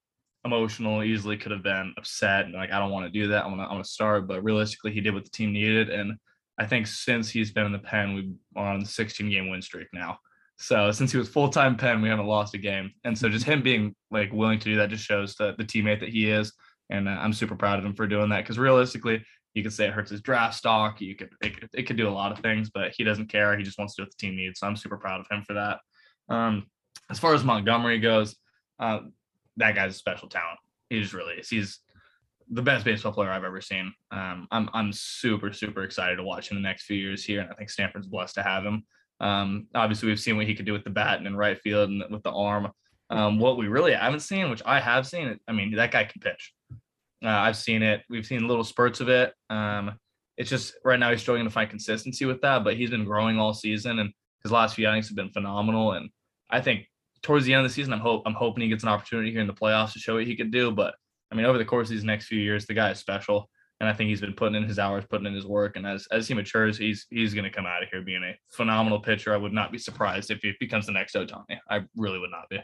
[0.44, 3.46] emotional, easily could have been upset and like I don't want to do that.
[3.46, 5.90] I want to I want to start, but realistically, he did what the team needed,
[5.90, 6.18] and
[6.58, 9.88] I think since he's been in the pen, we've on the 16 game win streak
[9.94, 10.20] now.
[10.62, 13.46] So since he was full time pen, we haven't lost a game, and so just
[13.46, 16.54] him being like willing to do that just shows the the teammate that he is,
[16.92, 18.44] and uh, I'm super proud of him for doing that.
[18.44, 21.02] Because realistically, you could say it hurts his draft stock.
[21.02, 23.58] You could it, it could do a lot of things, but he doesn't care.
[23.58, 24.60] He just wants to do what the team needs.
[24.60, 25.80] So I'm super proud of him for that.
[26.30, 26.68] Um,
[27.10, 28.36] as far as Montgomery goes,
[28.80, 29.00] uh,
[29.58, 30.60] that guy's a special talent.
[30.92, 31.50] He just really is.
[31.50, 31.80] He's
[32.52, 33.94] the best baseball player I've ever seen.
[34.12, 37.50] Um, I'm I'm super super excited to watch him the next few years here, and
[37.50, 38.86] I think Stanford's blessed to have him.
[39.22, 41.90] Um, obviously, we've seen what he could do with the bat and in right field
[41.90, 42.70] and with the arm.
[43.10, 46.22] Um, what we really haven't seen, which I have seen, I mean, that guy can
[46.22, 46.54] pitch.
[47.24, 48.02] Uh, I've seen it.
[48.10, 49.34] We've seen little spurts of it.
[49.50, 49.94] Um,
[50.38, 53.38] it's just right now he's struggling to find consistency with that, but he's been growing
[53.38, 55.92] all season, and his last few outings have been phenomenal.
[55.92, 56.10] And
[56.50, 56.88] I think
[57.22, 59.42] towards the end of the season, I'm hope I'm hoping he gets an opportunity here
[59.42, 60.72] in the playoffs to show what he could do.
[60.72, 60.96] But
[61.32, 63.50] I mean, over the course of these next few years, the guy is special,
[63.82, 66.08] and I think he's been putting in his hours, putting in his work, and as
[66.12, 69.34] as he matures, he's he's going to come out of here being a phenomenal pitcher.
[69.34, 71.58] I would not be surprised if he becomes the next Ohtani.
[71.68, 72.60] I really would not be.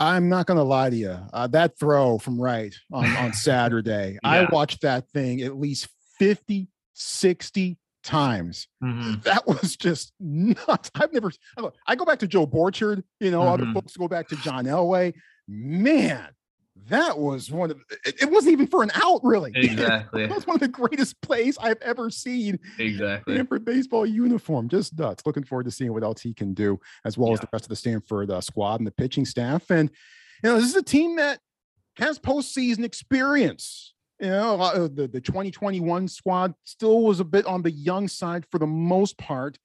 [0.00, 1.16] I'm not going to lie to you.
[1.32, 4.28] Uh, that throw from right on, on Saturday, yeah.
[4.28, 8.66] I watched that thing at least 50, 60 times.
[8.82, 9.20] Mm-hmm.
[9.22, 10.90] That was just nuts.
[10.96, 11.32] I've never,
[11.86, 13.62] I go back to Joe Borchard, you know, mm-hmm.
[13.62, 15.14] other folks go back to John Elway.
[15.48, 16.28] Man,
[16.88, 19.52] that was one of it, wasn't even for an out, really.
[19.56, 20.26] Exactly.
[20.26, 22.58] that was one of the greatest plays I've ever seen.
[22.78, 23.34] Exactly.
[23.34, 24.68] Stanford baseball uniform.
[24.68, 25.24] Just nuts.
[25.26, 27.34] Looking forward to seeing what else he can do, as well yeah.
[27.34, 29.70] as the rest of the Stanford uh, squad and the pitching staff.
[29.70, 29.90] And,
[30.42, 31.40] you know, this is a team that
[31.98, 37.70] has postseason experience you know, the, the 2021 squad still was a bit on the
[37.70, 39.58] young side for the most part,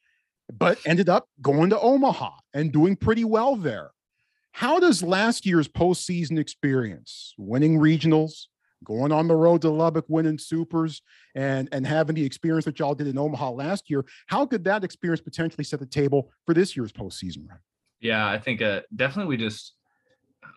[0.52, 3.91] but ended up going to Omaha and doing pretty well there.
[4.54, 8.46] How does last year's postseason experience, winning regionals,
[8.84, 11.02] going on the road to Lubbock, winning supers,
[11.36, 14.84] and and having the experience that y'all did in Omaha last year, how could that
[14.84, 17.60] experience potentially set the table for this year's postseason run?
[18.00, 19.74] Yeah, I think uh, definitely we just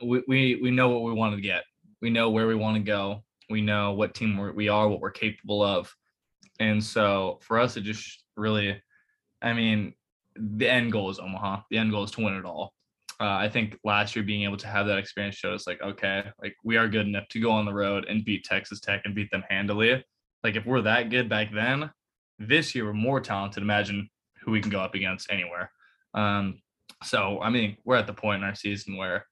[0.03, 1.65] we, we we know what we want to get.
[2.01, 5.01] We know where we want to go we know what team we're, we are, what
[5.01, 5.95] we're capable of.
[6.59, 8.81] And so for us, it just really,
[9.43, 9.95] I mean,
[10.37, 11.63] the end goal is Omaha.
[11.71, 12.75] The end goal is to win it all.
[13.19, 16.25] Uh, I think last year being able to have that experience showed us like, okay,
[16.43, 19.15] like we are good enough to go on the road and beat Texas Tech and
[19.15, 20.05] beat them handily.
[20.45, 21.91] Like if we're that good back then,
[22.39, 23.63] this year we're more talented.
[23.63, 24.11] Imagine
[24.43, 25.71] who we can go up against anywhere.
[26.15, 26.61] Um,
[27.03, 29.27] so I mean, we're at the point in our season where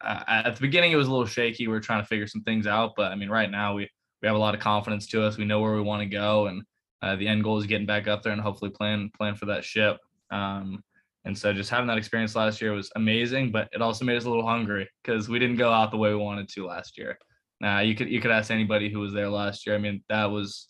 [0.00, 1.68] uh, at the beginning it was a little shaky.
[1.68, 3.88] We are trying to figure some things out, but I mean, right now we
[4.22, 5.36] we have a lot of confidence to us.
[5.36, 6.62] We know where we want to go, and
[7.02, 9.64] uh, the end goal is getting back up there and hopefully plan plan for that
[9.64, 9.98] ship.
[10.30, 10.82] Um,
[11.26, 14.26] and so just having that experience last year was amazing, but it also made us
[14.26, 17.18] a little hungry because we didn't go out the way we wanted to last year.
[17.60, 19.74] Now you could you could ask anybody who was there last year.
[19.74, 20.68] I mean, that was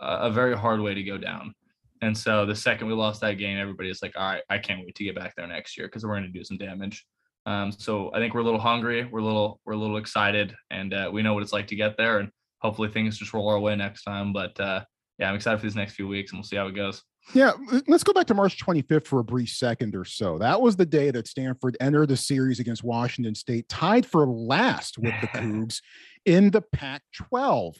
[0.00, 1.54] a, a very hard way to go down.
[2.00, 4.80] And so the second we lost that game, everybody is like, all right, I can't
[4.80, 7.04] wait to get back there next year because we're going to do some damage.
[7.44, 10.54] Um, so I think we're a little hungry, we're a little we're a little excited,
[10.70, 12.20] and uh, we know what it's like to get there.
[12.20, 14.32] And hopefully things just roll our way next time.
[14.32, 14.82] But uh,
[15.18, 17.02] yeah, I'm excited for these next few weeks, and we'll see how it goes.
[17.34, 17.52] Yeah,
[17.86, 20.38] let's go back to March 25th for a brief second or so.
[20.38, 24.98] That was the day that Stanford entered the series against Washington State, tied for last
[24.98, 25.80] with the Cougs
[26.24, 27.76] in the Pac 12.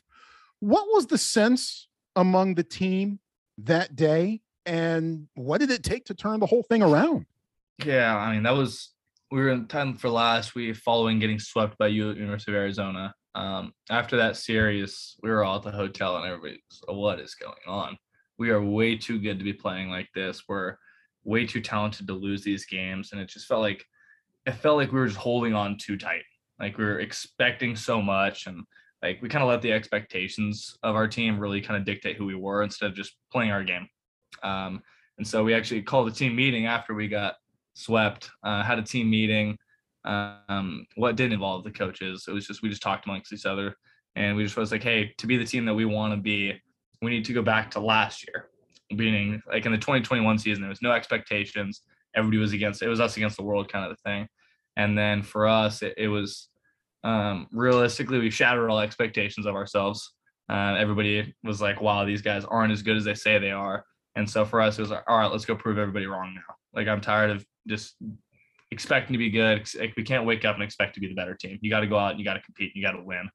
[0.61, 3.19] What was the sense among the team
[3.59, 4.41] that day?
[4.67, 7.27] And what did it take to turn the whole thing around?
[7.85, 8.91] Yeah, I mean, that was
[9.31, 13.15] we were in time for last week following getting swept by U- University of Arizona.
[13.35, 17.35] Um, after that series, we were all at the hotel and everybody was, what is
[17.37, 17.97] going on?
[18.41, 20.49] We are way too good to be playing like this.
[20.49, 20.75] We're
[21.23, 23.13] way too talented to lose these games.
[23.13, 23.85] And it just felt like
[24.47, 26.25] it felt like we were just holding on too tight.
[26.59, 28.65] Like we were expecting so much and
[29.03, 32.25] like we kind of let the expectations of our team really kind of dictate who
[32.25, 33.87] we were instead of just playing our game.
[34.43, 34.83] Um,
[35.19, 37.35] and so we actually called a team meeting after we got
[37.75, 38.31] swept.
[38.43, 39.57] Uh, had a team meeting,
[40.05, 42.25] Um, what didn't involve the coaches.
[42.27, 43.77] It was just we just talked amongst each other,
[44.17, 46.61] and we just was like, hey, to be the team that we want to be,
[47.03, 48.49] we need to go back to last year,
[48.91, 51.83] meaning like in the 2021 season, there was no expectations.
[52.15, 54.29] Everybody was against it was us against the world kind of the thing.
[54.77, 56.49] And then for us, it, it was
[57.05, 60.13] um, realistically we shattered all expectations of ourselves.
[60.49, 63.85] Uh, everybody was like, "Wow, these guys aren't as good as they say they are."
[64.17, 66.55] And so for us, it was like, "All right, let's go prove everybody wrong now."
[66.75, 67.95] Like I'm tired of just
[68.71, 69.69] expecting to be good.
[69.79, 71.59] Like we can't wake up and expect to be the better team.
[71.63, 72.73] You got to go out and you got to compete.
[72.75, 73.29] You got to win.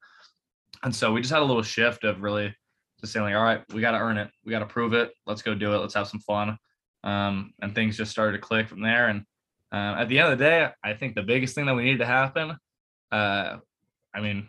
[0.82, 2.54] And so we just had a little shift of really
[3.00, 4.30] just saying like, all right, we got to earn it.
[4.44, 5.12] We got to prove it.
[5.26, 5.78] Let's go do it.
[5.78, 6.58] Let's have some fun.
[7.04, 9.08] Um, and things just started to click from there.
[9.08, 9.24] And
[9.72, 11.98] uh, at the end of the day, I think the biggest thing that we needed
[11.98, 12.56] to happen,
[13.12, 13.56] uh,
[14.14, 14.48] I mean,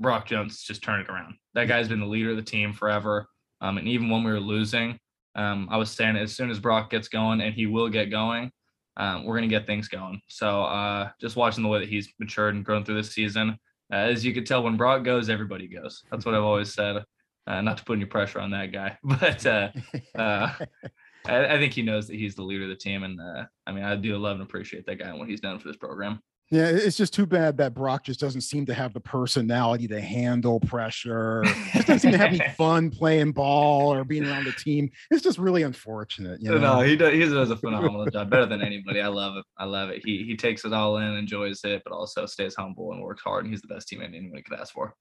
[0.00, 1.34] Brock Jones just turned it around.
[1.54, 3.26] That guy's been the leader of the team forever.
[3.60, 4.98] Um, and even when we were losing,
[5.34, 8.50] um, I was saying as soon as Brock gets going, and he will get going,
[8.96, 10.20] um, we're going to get things going.
[10.28, 13.56] So uh, just watching the way that he's matured and grown through this season,
[13.92, 16.02] uh, as you could tell, when Brock goes, everybody goes.
[16.10, 17.04] That's what I've always said.
[17.46, 19.68] Uh, not to put any pressure on that guy, but uh,
[20.14, 20.52] uh,
[21.26, 23.72] I, I, think he knows that he's the leader of the team, and uh, I
[23.72, 26.20] mean, I do love and appreciate that guy and what he's done for this program.
[26.52, 29.98] Yeah, it's just too bad that Brock just doesn't seem to have the personality to
[29.98, 31.42] handle pressure.
[31.72, 34.90] Just doesn't seem to have any fun playing ball or being around the team.
[35.10, 36.42] It's just really unfortunate.
[36.42, 36.58] You know?
[36.58, 37.14] No, he does.
[37.14, 39.00] He does a phenomenal job, better than anybody.
[39.00, 39.46] I love it.
[39.56, 40.02] I love it.
[40.04, 43.46] He he takes it all in, enjoys it, but also stays humble and works hard.
[43.46, 44.94] And he's the best teammate anyone could ask for.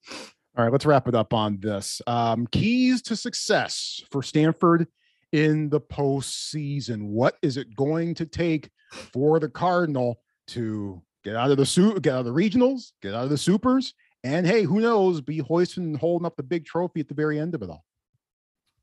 [0.58, 2.02] All right, let's wrap it up on this.
[2.08, 4.88] Um, keys to success for Stanford
[5.32, 7.04] in the postseason.
[7.04, 12.02] What is it going to take for the Cardinal to get out of the suit,
[12.02, 13.94] get out of the regionals, get out of the supers,
[14.26, 17.40] and hey, who knows, be hoisting and holding up the big trophy at the very
[17.40, 17.86] end of it all.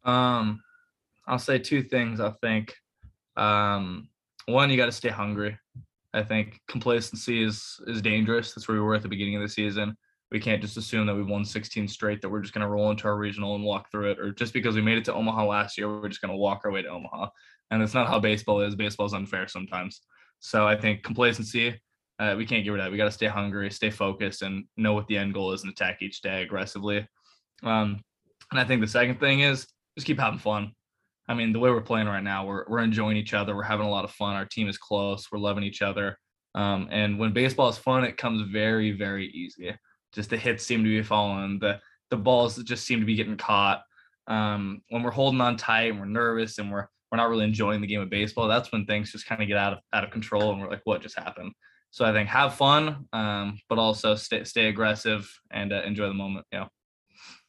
[0.05, 0.63] Um,
[1.27, 2.19] I'll say two things.
[2.19, 2.75] I think,
[3.37, 4.09] um,
[4.47, 5.59] one, you got to stay hungry.
[6.15, 8.55] I think complacency is is dangerous.
[8.55, 9.95] That's where we were at the beginning of the season.
[10.31, 12.91] We can't just assume that we've won 16 straight that we're just going to roll
[12.91, 15.47] into our regional and walk through it, or just because we made it to Omaha
[15.47, 17.29] last year, we're just going to walk our way to Omaha.
[17.71, 18.75] And that's not how baseball is.
[18.75, 20.01] Baseball is unfair sometimes.
[20.41, 21.81] So I think complacency
[22.19, 22.91] uh, we can't get rid of that.
[22.91, 25.71] We got to stay hungry, stay focused, and know what the end goal is and
[25.71, 27.07] attack each day aggressively.
[27.63, 28.01] Um,
[28.51, 30.73] and I think the second thing is just keep having fun.
[31.29, 33.55] I mean, the way we're playing right now, we're we're enjoying each other.
[33.55, 34.35] We're having a lot of fun.
[34.35, 35.29] Our team is close.
[35.31, 36.19] We're loving each other.
[36.55, 39.77] Um, and when baseball is fun, it comes very, very easy.
[40.15, 41.59] Just the hits seem to be falling.
[41.59, 43.83] The the balls just seem to be getting caught.
[44.27, 47.81] Um, when we're holding on tight and we're nervous and we're we're not really enjoying
[47.81, 50.11] the game of baseball, that's when things just kind of get out of out of
[50.11, 51.53] control and we're like, what just happened?
[51.91, 56.15] So I think have fun, um, but also stay stay aggressive and uh, enjoy the
[56.15, 56.47] moment.
[56.53, 56.67] Yeah.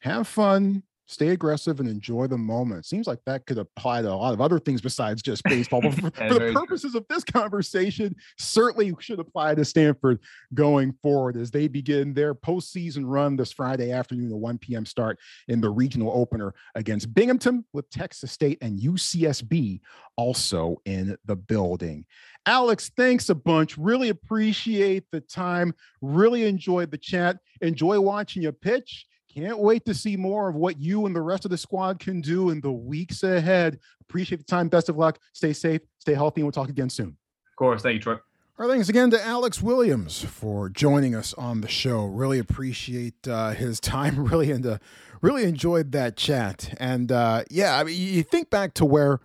[0.00, 2.86] Have fun, stay aggressive, and enjoy the moment.
[2.86, 5.80] Seems like that could apply to a lot of other things besides just baseball.
[5.80, 7.00] But for, for the purposes true.
[7.00, 10.20] of this conversation, certainly should apply to Stanford
[10.54, 14.86] going forward as they begin their postseason run this Friday afternoon, a 1 p.m.
[14.86, 15.18] start
[15.48, 19.80] in the regional opener against Binghamton with Texas State and UCSB
[20.16, 22.04] also in the building.
[22.46, 23.76] Alex, thanks a bunch.
[23.76, 25.74] Really appreciate the time.
[26.00, 27.38] Really enjoyed the chat.
[27.60, 29.06] Enjoy watching you pitch.
[29.34, 32.20] Can't wait to see more of what you and the rest of the squad can
[32.20, 33.78] do in the weeks ahead.
[34.00, 34.68] Appreciate the time.
[34.68, 35.18] Best of luck.
[35.32, 37.08] Stay safe, stay healthy, and we'll talk again soon.
[37.08, 37.82] Of course.
[37.82, 38.16] Thank you, Troy.
[38.58, 42.04] Our thanks again to Alex Williams for joining us on the show.
[42.04, 44.18] Really appreciate uh, his time.
[44.30, 44.80] Really into,
[45.22, 46.74] really enjoyed that chat.
[46.78, 49.20] And uh, yeah, I mean, you think back to where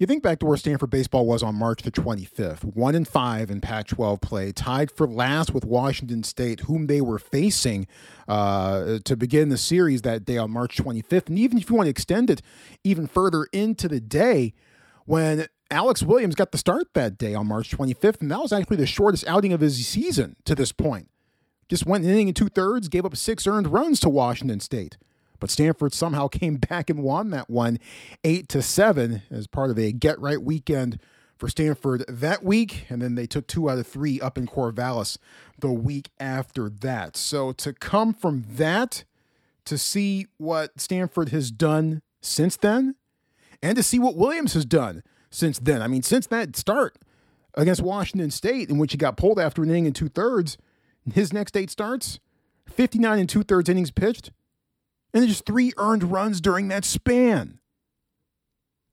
[0.00, 3.50] you think back to where Stanford baseball was on March the 25th, one and five
[3.50, 7.86] in Pac-12 play, tied for last with Washington State, whom they were facing
[8.26, 11.28] uh, to begin the series that day on March 25th.
[11.28, 12.40] And even if you want to extend it
[12.82, 14.54] even further into the day,
[15.04, 18.78] when Alex Williams got the start that day on March 25th, and that was actually
[18.78, 21.10] the shortest outing of his season to this point.
[21.68, 24.96] Just went an inning and two thirds, gave up six earned runs to Washington State.
[25.40, 27.78] But Stanford somehow came back and won that one
[28.24, 31.00] 8 to 7 as part of a get right weekend
[31.36, 32.86] for Stanford that week.
[32.88, 35.16] And then they took two out of three up in Corvallis
[35.58, 37.16] the week after that.
[37.16, 39.04] So to come from that
[39.64, 42.94] to see what Stanford has done since then
[43.62, 45.82] and to see what Williams has done since then.
[45.82, 46.96] I mean, since that start
[47.54, 50.58] against Washington State, in which he got pulled after an inning and two thirds,
[51.12, 52.20] his next eight starts,
[52.66, 54.30] 59 and two thirds innings pitched,
[55.12, 57.58] and just three earned runs during that span.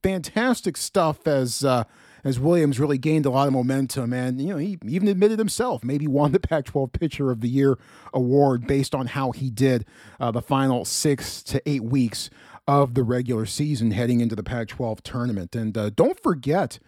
[0.03, 1.83] Fantastic stuff as uh,
[2.23, 5.83] as Williams really gained a lot of momentum, and you know he even admitted himself
[5.83, 7.77] maybe won the Pac-12 Pitcher of the Year
[8.13, 9.85] award based on how he did
[10.19, 12.29] uh, the final six to eight weeks
[12.67, 15.55] of the regular season heading into the Pac-12 tournament.
[15.55, 16.79] And uh, don't forget,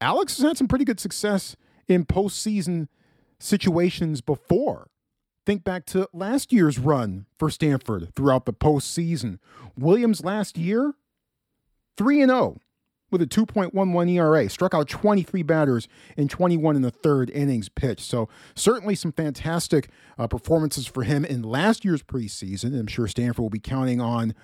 [0.00, 1.56] Alex has had some pretty good success
[1.88, 2.88] in postseason
[3.38, 4.88] situations before.
[5.46, 9.38] Think back to last year's run for Stanford throughout the postseason.
[9.76, 10.94] Williams last year,
[11.98, 12.60] 3 and 0
[13.10, 15.86] with a 2.11 ERA, struck out 23 batters
[16.16, 18.06] in 21 in the third innings pitched.
[18.06, 19.88] So, certainly some fantastic
[20.18, 22.78] uh, performances for him in last year's preseason.
[22.78, 24.34] I'm sure Stanford will be counting on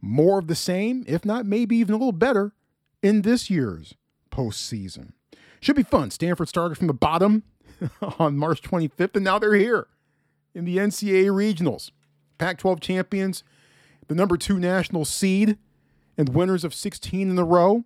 [0.00, 2.52] more of the same, if not maybe even a little better,
[3.00, 3.94] in this year's
[4.32, 5.12] postseason.
[5.60, 6.10] Should be fun.
[6.10, 7.44] Stanford started from the bottom
[8.18, 9.86] on March 25th, and now they're here
[10.58, 11.92] in the NCAA regionals.
[12.36, 13.44] Pac 12 champions,
[14.08, 15.56] the number two national seed,
[16.16, 17.84] and winners of 16 in a row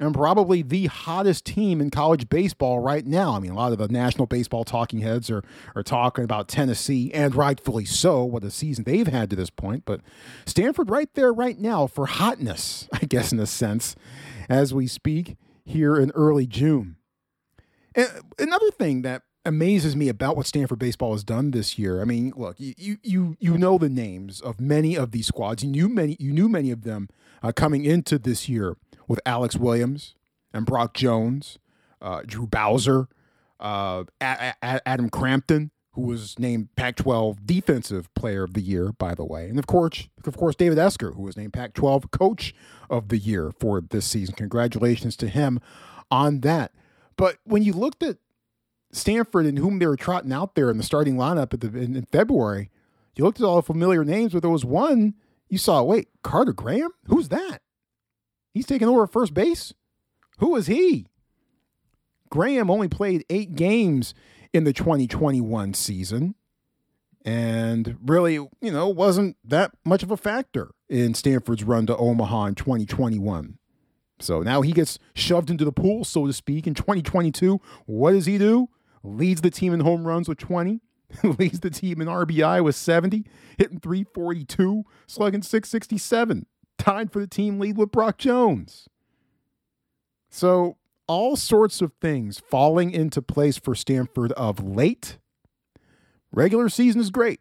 [0.00, 3.34] and probably the hottest team in college baseball right now.
[3.34, 5.42] I mean, a lot of the national baseball talking heads are,
[5.74, 9.84] are talking about Tennessee, and rightfully so, what a season they've had to this point.
[9.84, 10.00] But
[10.46, 13.96] Stanford right there right now for hotness, I guess, in a sense,
[14.48, 16.96] as we speak here in early June.
[17.94, 18.08] And
[18.38, 22.00] another thing that amazes me about what Stanford baseball has done this year.
[22.00, 25.62] I mean, look, you you you know the names of many of these squads.
[25.64, 27.08] You knew many you knew many of them
[27.42, 28.76] uh, coming into this year
[29.08, 30.14] with Alex Williams
[30.52, 31.58] and Brock Jones,
[32.00, 33.08] uh, Drew Bowser,
[33.60, 39.14] uh, a- a- Adam Crampton, who was named Pac-12 Defensive Player of the Year, by
[39.14, 42.54] the way, and of course, of course, David Esquer, who was named Pac-12 Coach
[42.88, 44.34] of the Year for this season.
[44.36, 45.60] Congratulations to him
[46.10, 46.72] on that.
[47.16, 48.18] But when you looked at
[48.92, 51.96] Stanford and whom they were trotting out there in the starting lineup at the, in,
[51.96, 52.70] in February,
[53.14, 55.14] you looked at all the familiar names, but there was one
[55.48, 55.82] you saw.
[55.82, 56.90] Wait, Carter Graham?
[57.06, 57.60] Who's that?
[58.52, 59.74] He's taking over first base.
[60.38, 61.06] Who is he?
[62.30, 64.14] Graham only played eight games
[64.52, 66.34] in the 2021 season
[67.24, 72.46] and really, you know, wasn't that much of a factor in Stanford's run to Omaha
[72.46, 73.58] in 2021.
[74.20, 77.60] So now he gets shoved into the pool, so to speak, in 2022.
[77.86, 78.68] What does he do?
[79.02, 80.80] Leads the team in home runs with 20,
[81.22, 83.24] leads the team in RBI with 70,
[83.56, 86.46] hitting 342, slugging 667
[86.78, 88.88] tied for the team lead with Brock Jones.
[90.30, 90.76] So,
[91.06, 95.18] all sorts of things falling into place for Stanford of late.
[96.32, 97.40] Regular season is great.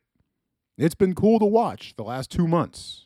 [0.77, 3.05] It's been cool to watch the last two months.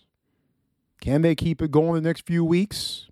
[1.02, 3.08] Can they keep it going the next few weeks?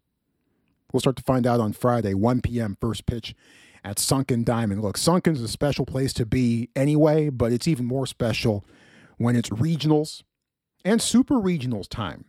[0.94, 3.36] We'll start to find out on Friday, 1 p.m., first pitch
[3.84, 4.82] at Sunken Diamond.
[4.82, 8.65] Look, Sunken's a special place to be anyway, but it's even more special
[9.17, 10.23] when it's regionals
[10.86, 12.25] and super regionals time.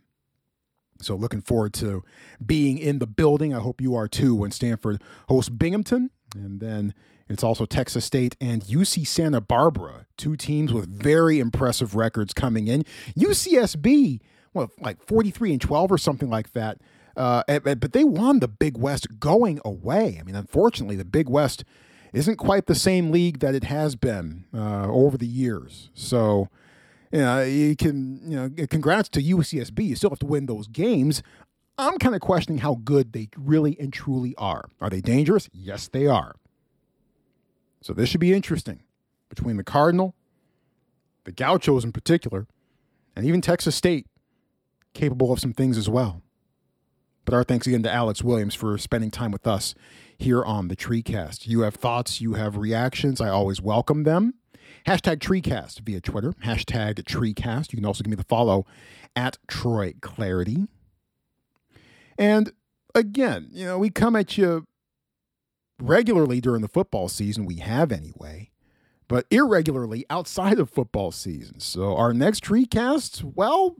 [1.01, 2.03] So looking forward to
[2.45, 3.55] being in the building.
[3.55, 6.11] I hope you are too when Stanford hosts Binghamton.
[6.35, 6.95] And then
[7.29, 12.69] it's also Texas State and UC Santa Barbara, two teams with very impressive records coming
[12.69, 12.85] in.
[13.17, 14.21] UCSB,
[14.53, 16.79] well, like 43 and 12 or something like that.
[17.21, 20.17] Uh, but they won the Big West going away.
[20.19, 21.65] I mean, unfortunately, the Big West
[22.15, 25.91] isn't quite the same league that it has been uh, over the years.
[25.93, 26.49] So
[27.13, 29.85] you know, you can, you know, congrats to UCSB.
[29.85, 31.23] You still have to win those games.
[31.77, 34.69] I'm kind of questioning how good they really and truly are.
[34.81, 35.49] Are they dangerous?
[35.53, 36.37] Yes, they are.
[37.83, 38.83] So this should be interesting
[39.29, 40.15] between the Cardinal,
[41.25, 42.47] the Gauchos in particular,
[43.17, 44.07] and even Texas State,
[44.93, 46.23] capable of some things as well.
[47.25, 49.75] But our thanks again to Alex Williams for spending time with us
[50.19, 51.47] here on the TreeCast.
[51.47, 53.21] You have thoughts, you have reactions.
[53.21, 54.35] I always welcome them.
[54.87, 56.33] Hashtag TreeCast via Twitter.
[56.45, 57.73] Hashtag TreeCast.
[57.73, 58.67] You can also give me the follow
[59.15, 60.69] at Troy Clardy.
[62.19, 62.53] And
[62.95, 64.67] again, you know, we come at you
[65.81, 67.47] regularly during the football season.
[67.47, 68.51] We have anyway,
[69.09, 71.61] but irregularly outside of football season.
[71.61, 73.77] So our next TreeCast, well,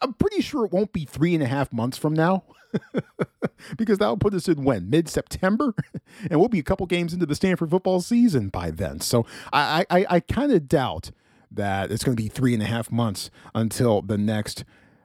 [0.00, 2.44] I'm pretty sure it won't be three and a half months from now.
[3.76, 5.74] because that'll put us in when mid September,
[6.30, 9.00] and we'll be a couple games into the Stanford football season by then.
[9.00, 11.10] So I I, I kind of doubt
[11.50, 14.64] that it's going to be three and a half months until the next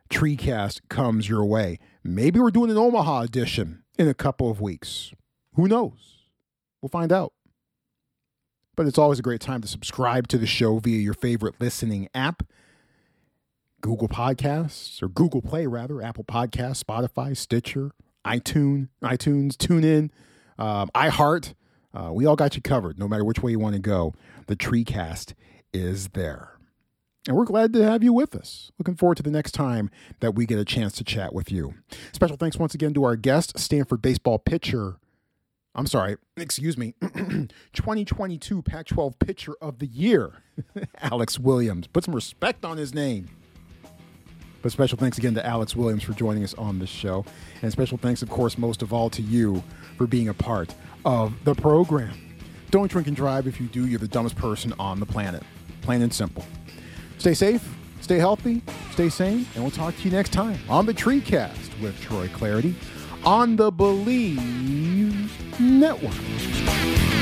[0.10, 1.80] TreeCast comes your way.
[2.04, 5.12] Maybe we're doing an Omaha edition in a couple of weeks.
[5.56, 6.28] Who knows?
[6.82, 7.34] We'll find out.
[8.76, 12.10] But it's always a great time to subscribe to the show via your favorite listening
[12.14, 12.44] app.
[13.86, 17.92] Google Podcasts or Google Play rather, Apple Podcasts, Spotify, Stitcher,
[18.26, 20.10] iTunes, iTunes, TuneIn,
[20.58, 21.54] um, iHeart.
[21.94, 22.98] Uh, we all got you covered.
[22.98, 24.16] No matter which way you want to go,
[24.48, 25.36] the TreeCast
[25.72, 26.58] is there.
[27.28, 28.72] And we're glad to have you with us.
[28.80, 31.76] Looking forward to the next time that we get a chance to chat with you.
[32.12, 34.96] Special thanks once again to our guest, Stanford baseball pitcher.
[35.76, 40.42] I'm sorry, excuse me, 2022 Pac 12 Pitcher of the Year,
[41.02, 41.86] Alex Williams.
[41.86, 43.30] Put some respect on his name.
[44.66, 47.24] But special thanks again to Alex Williams for joining us on this show.
[47.62, 49.62] And special thanks, of course, most of all to you
[49.96, 50.74] for being a part
[51.06, 52.18] of the program.
[52.72, 53.46] Don't drink and drive.
[53.46, 55.44] If you do, you're the dumbest person on the planet.
[55.84, 56.44] Plain and simple.
[57.20, 57.64] Stay safe,
[58.02, 62.02] stay healthy, stay sane, and we'll talk to you next time on the TreeCast with
[62.02, 62.74] Troy Clardy
[63.24, 67.15] on the Bleav Network.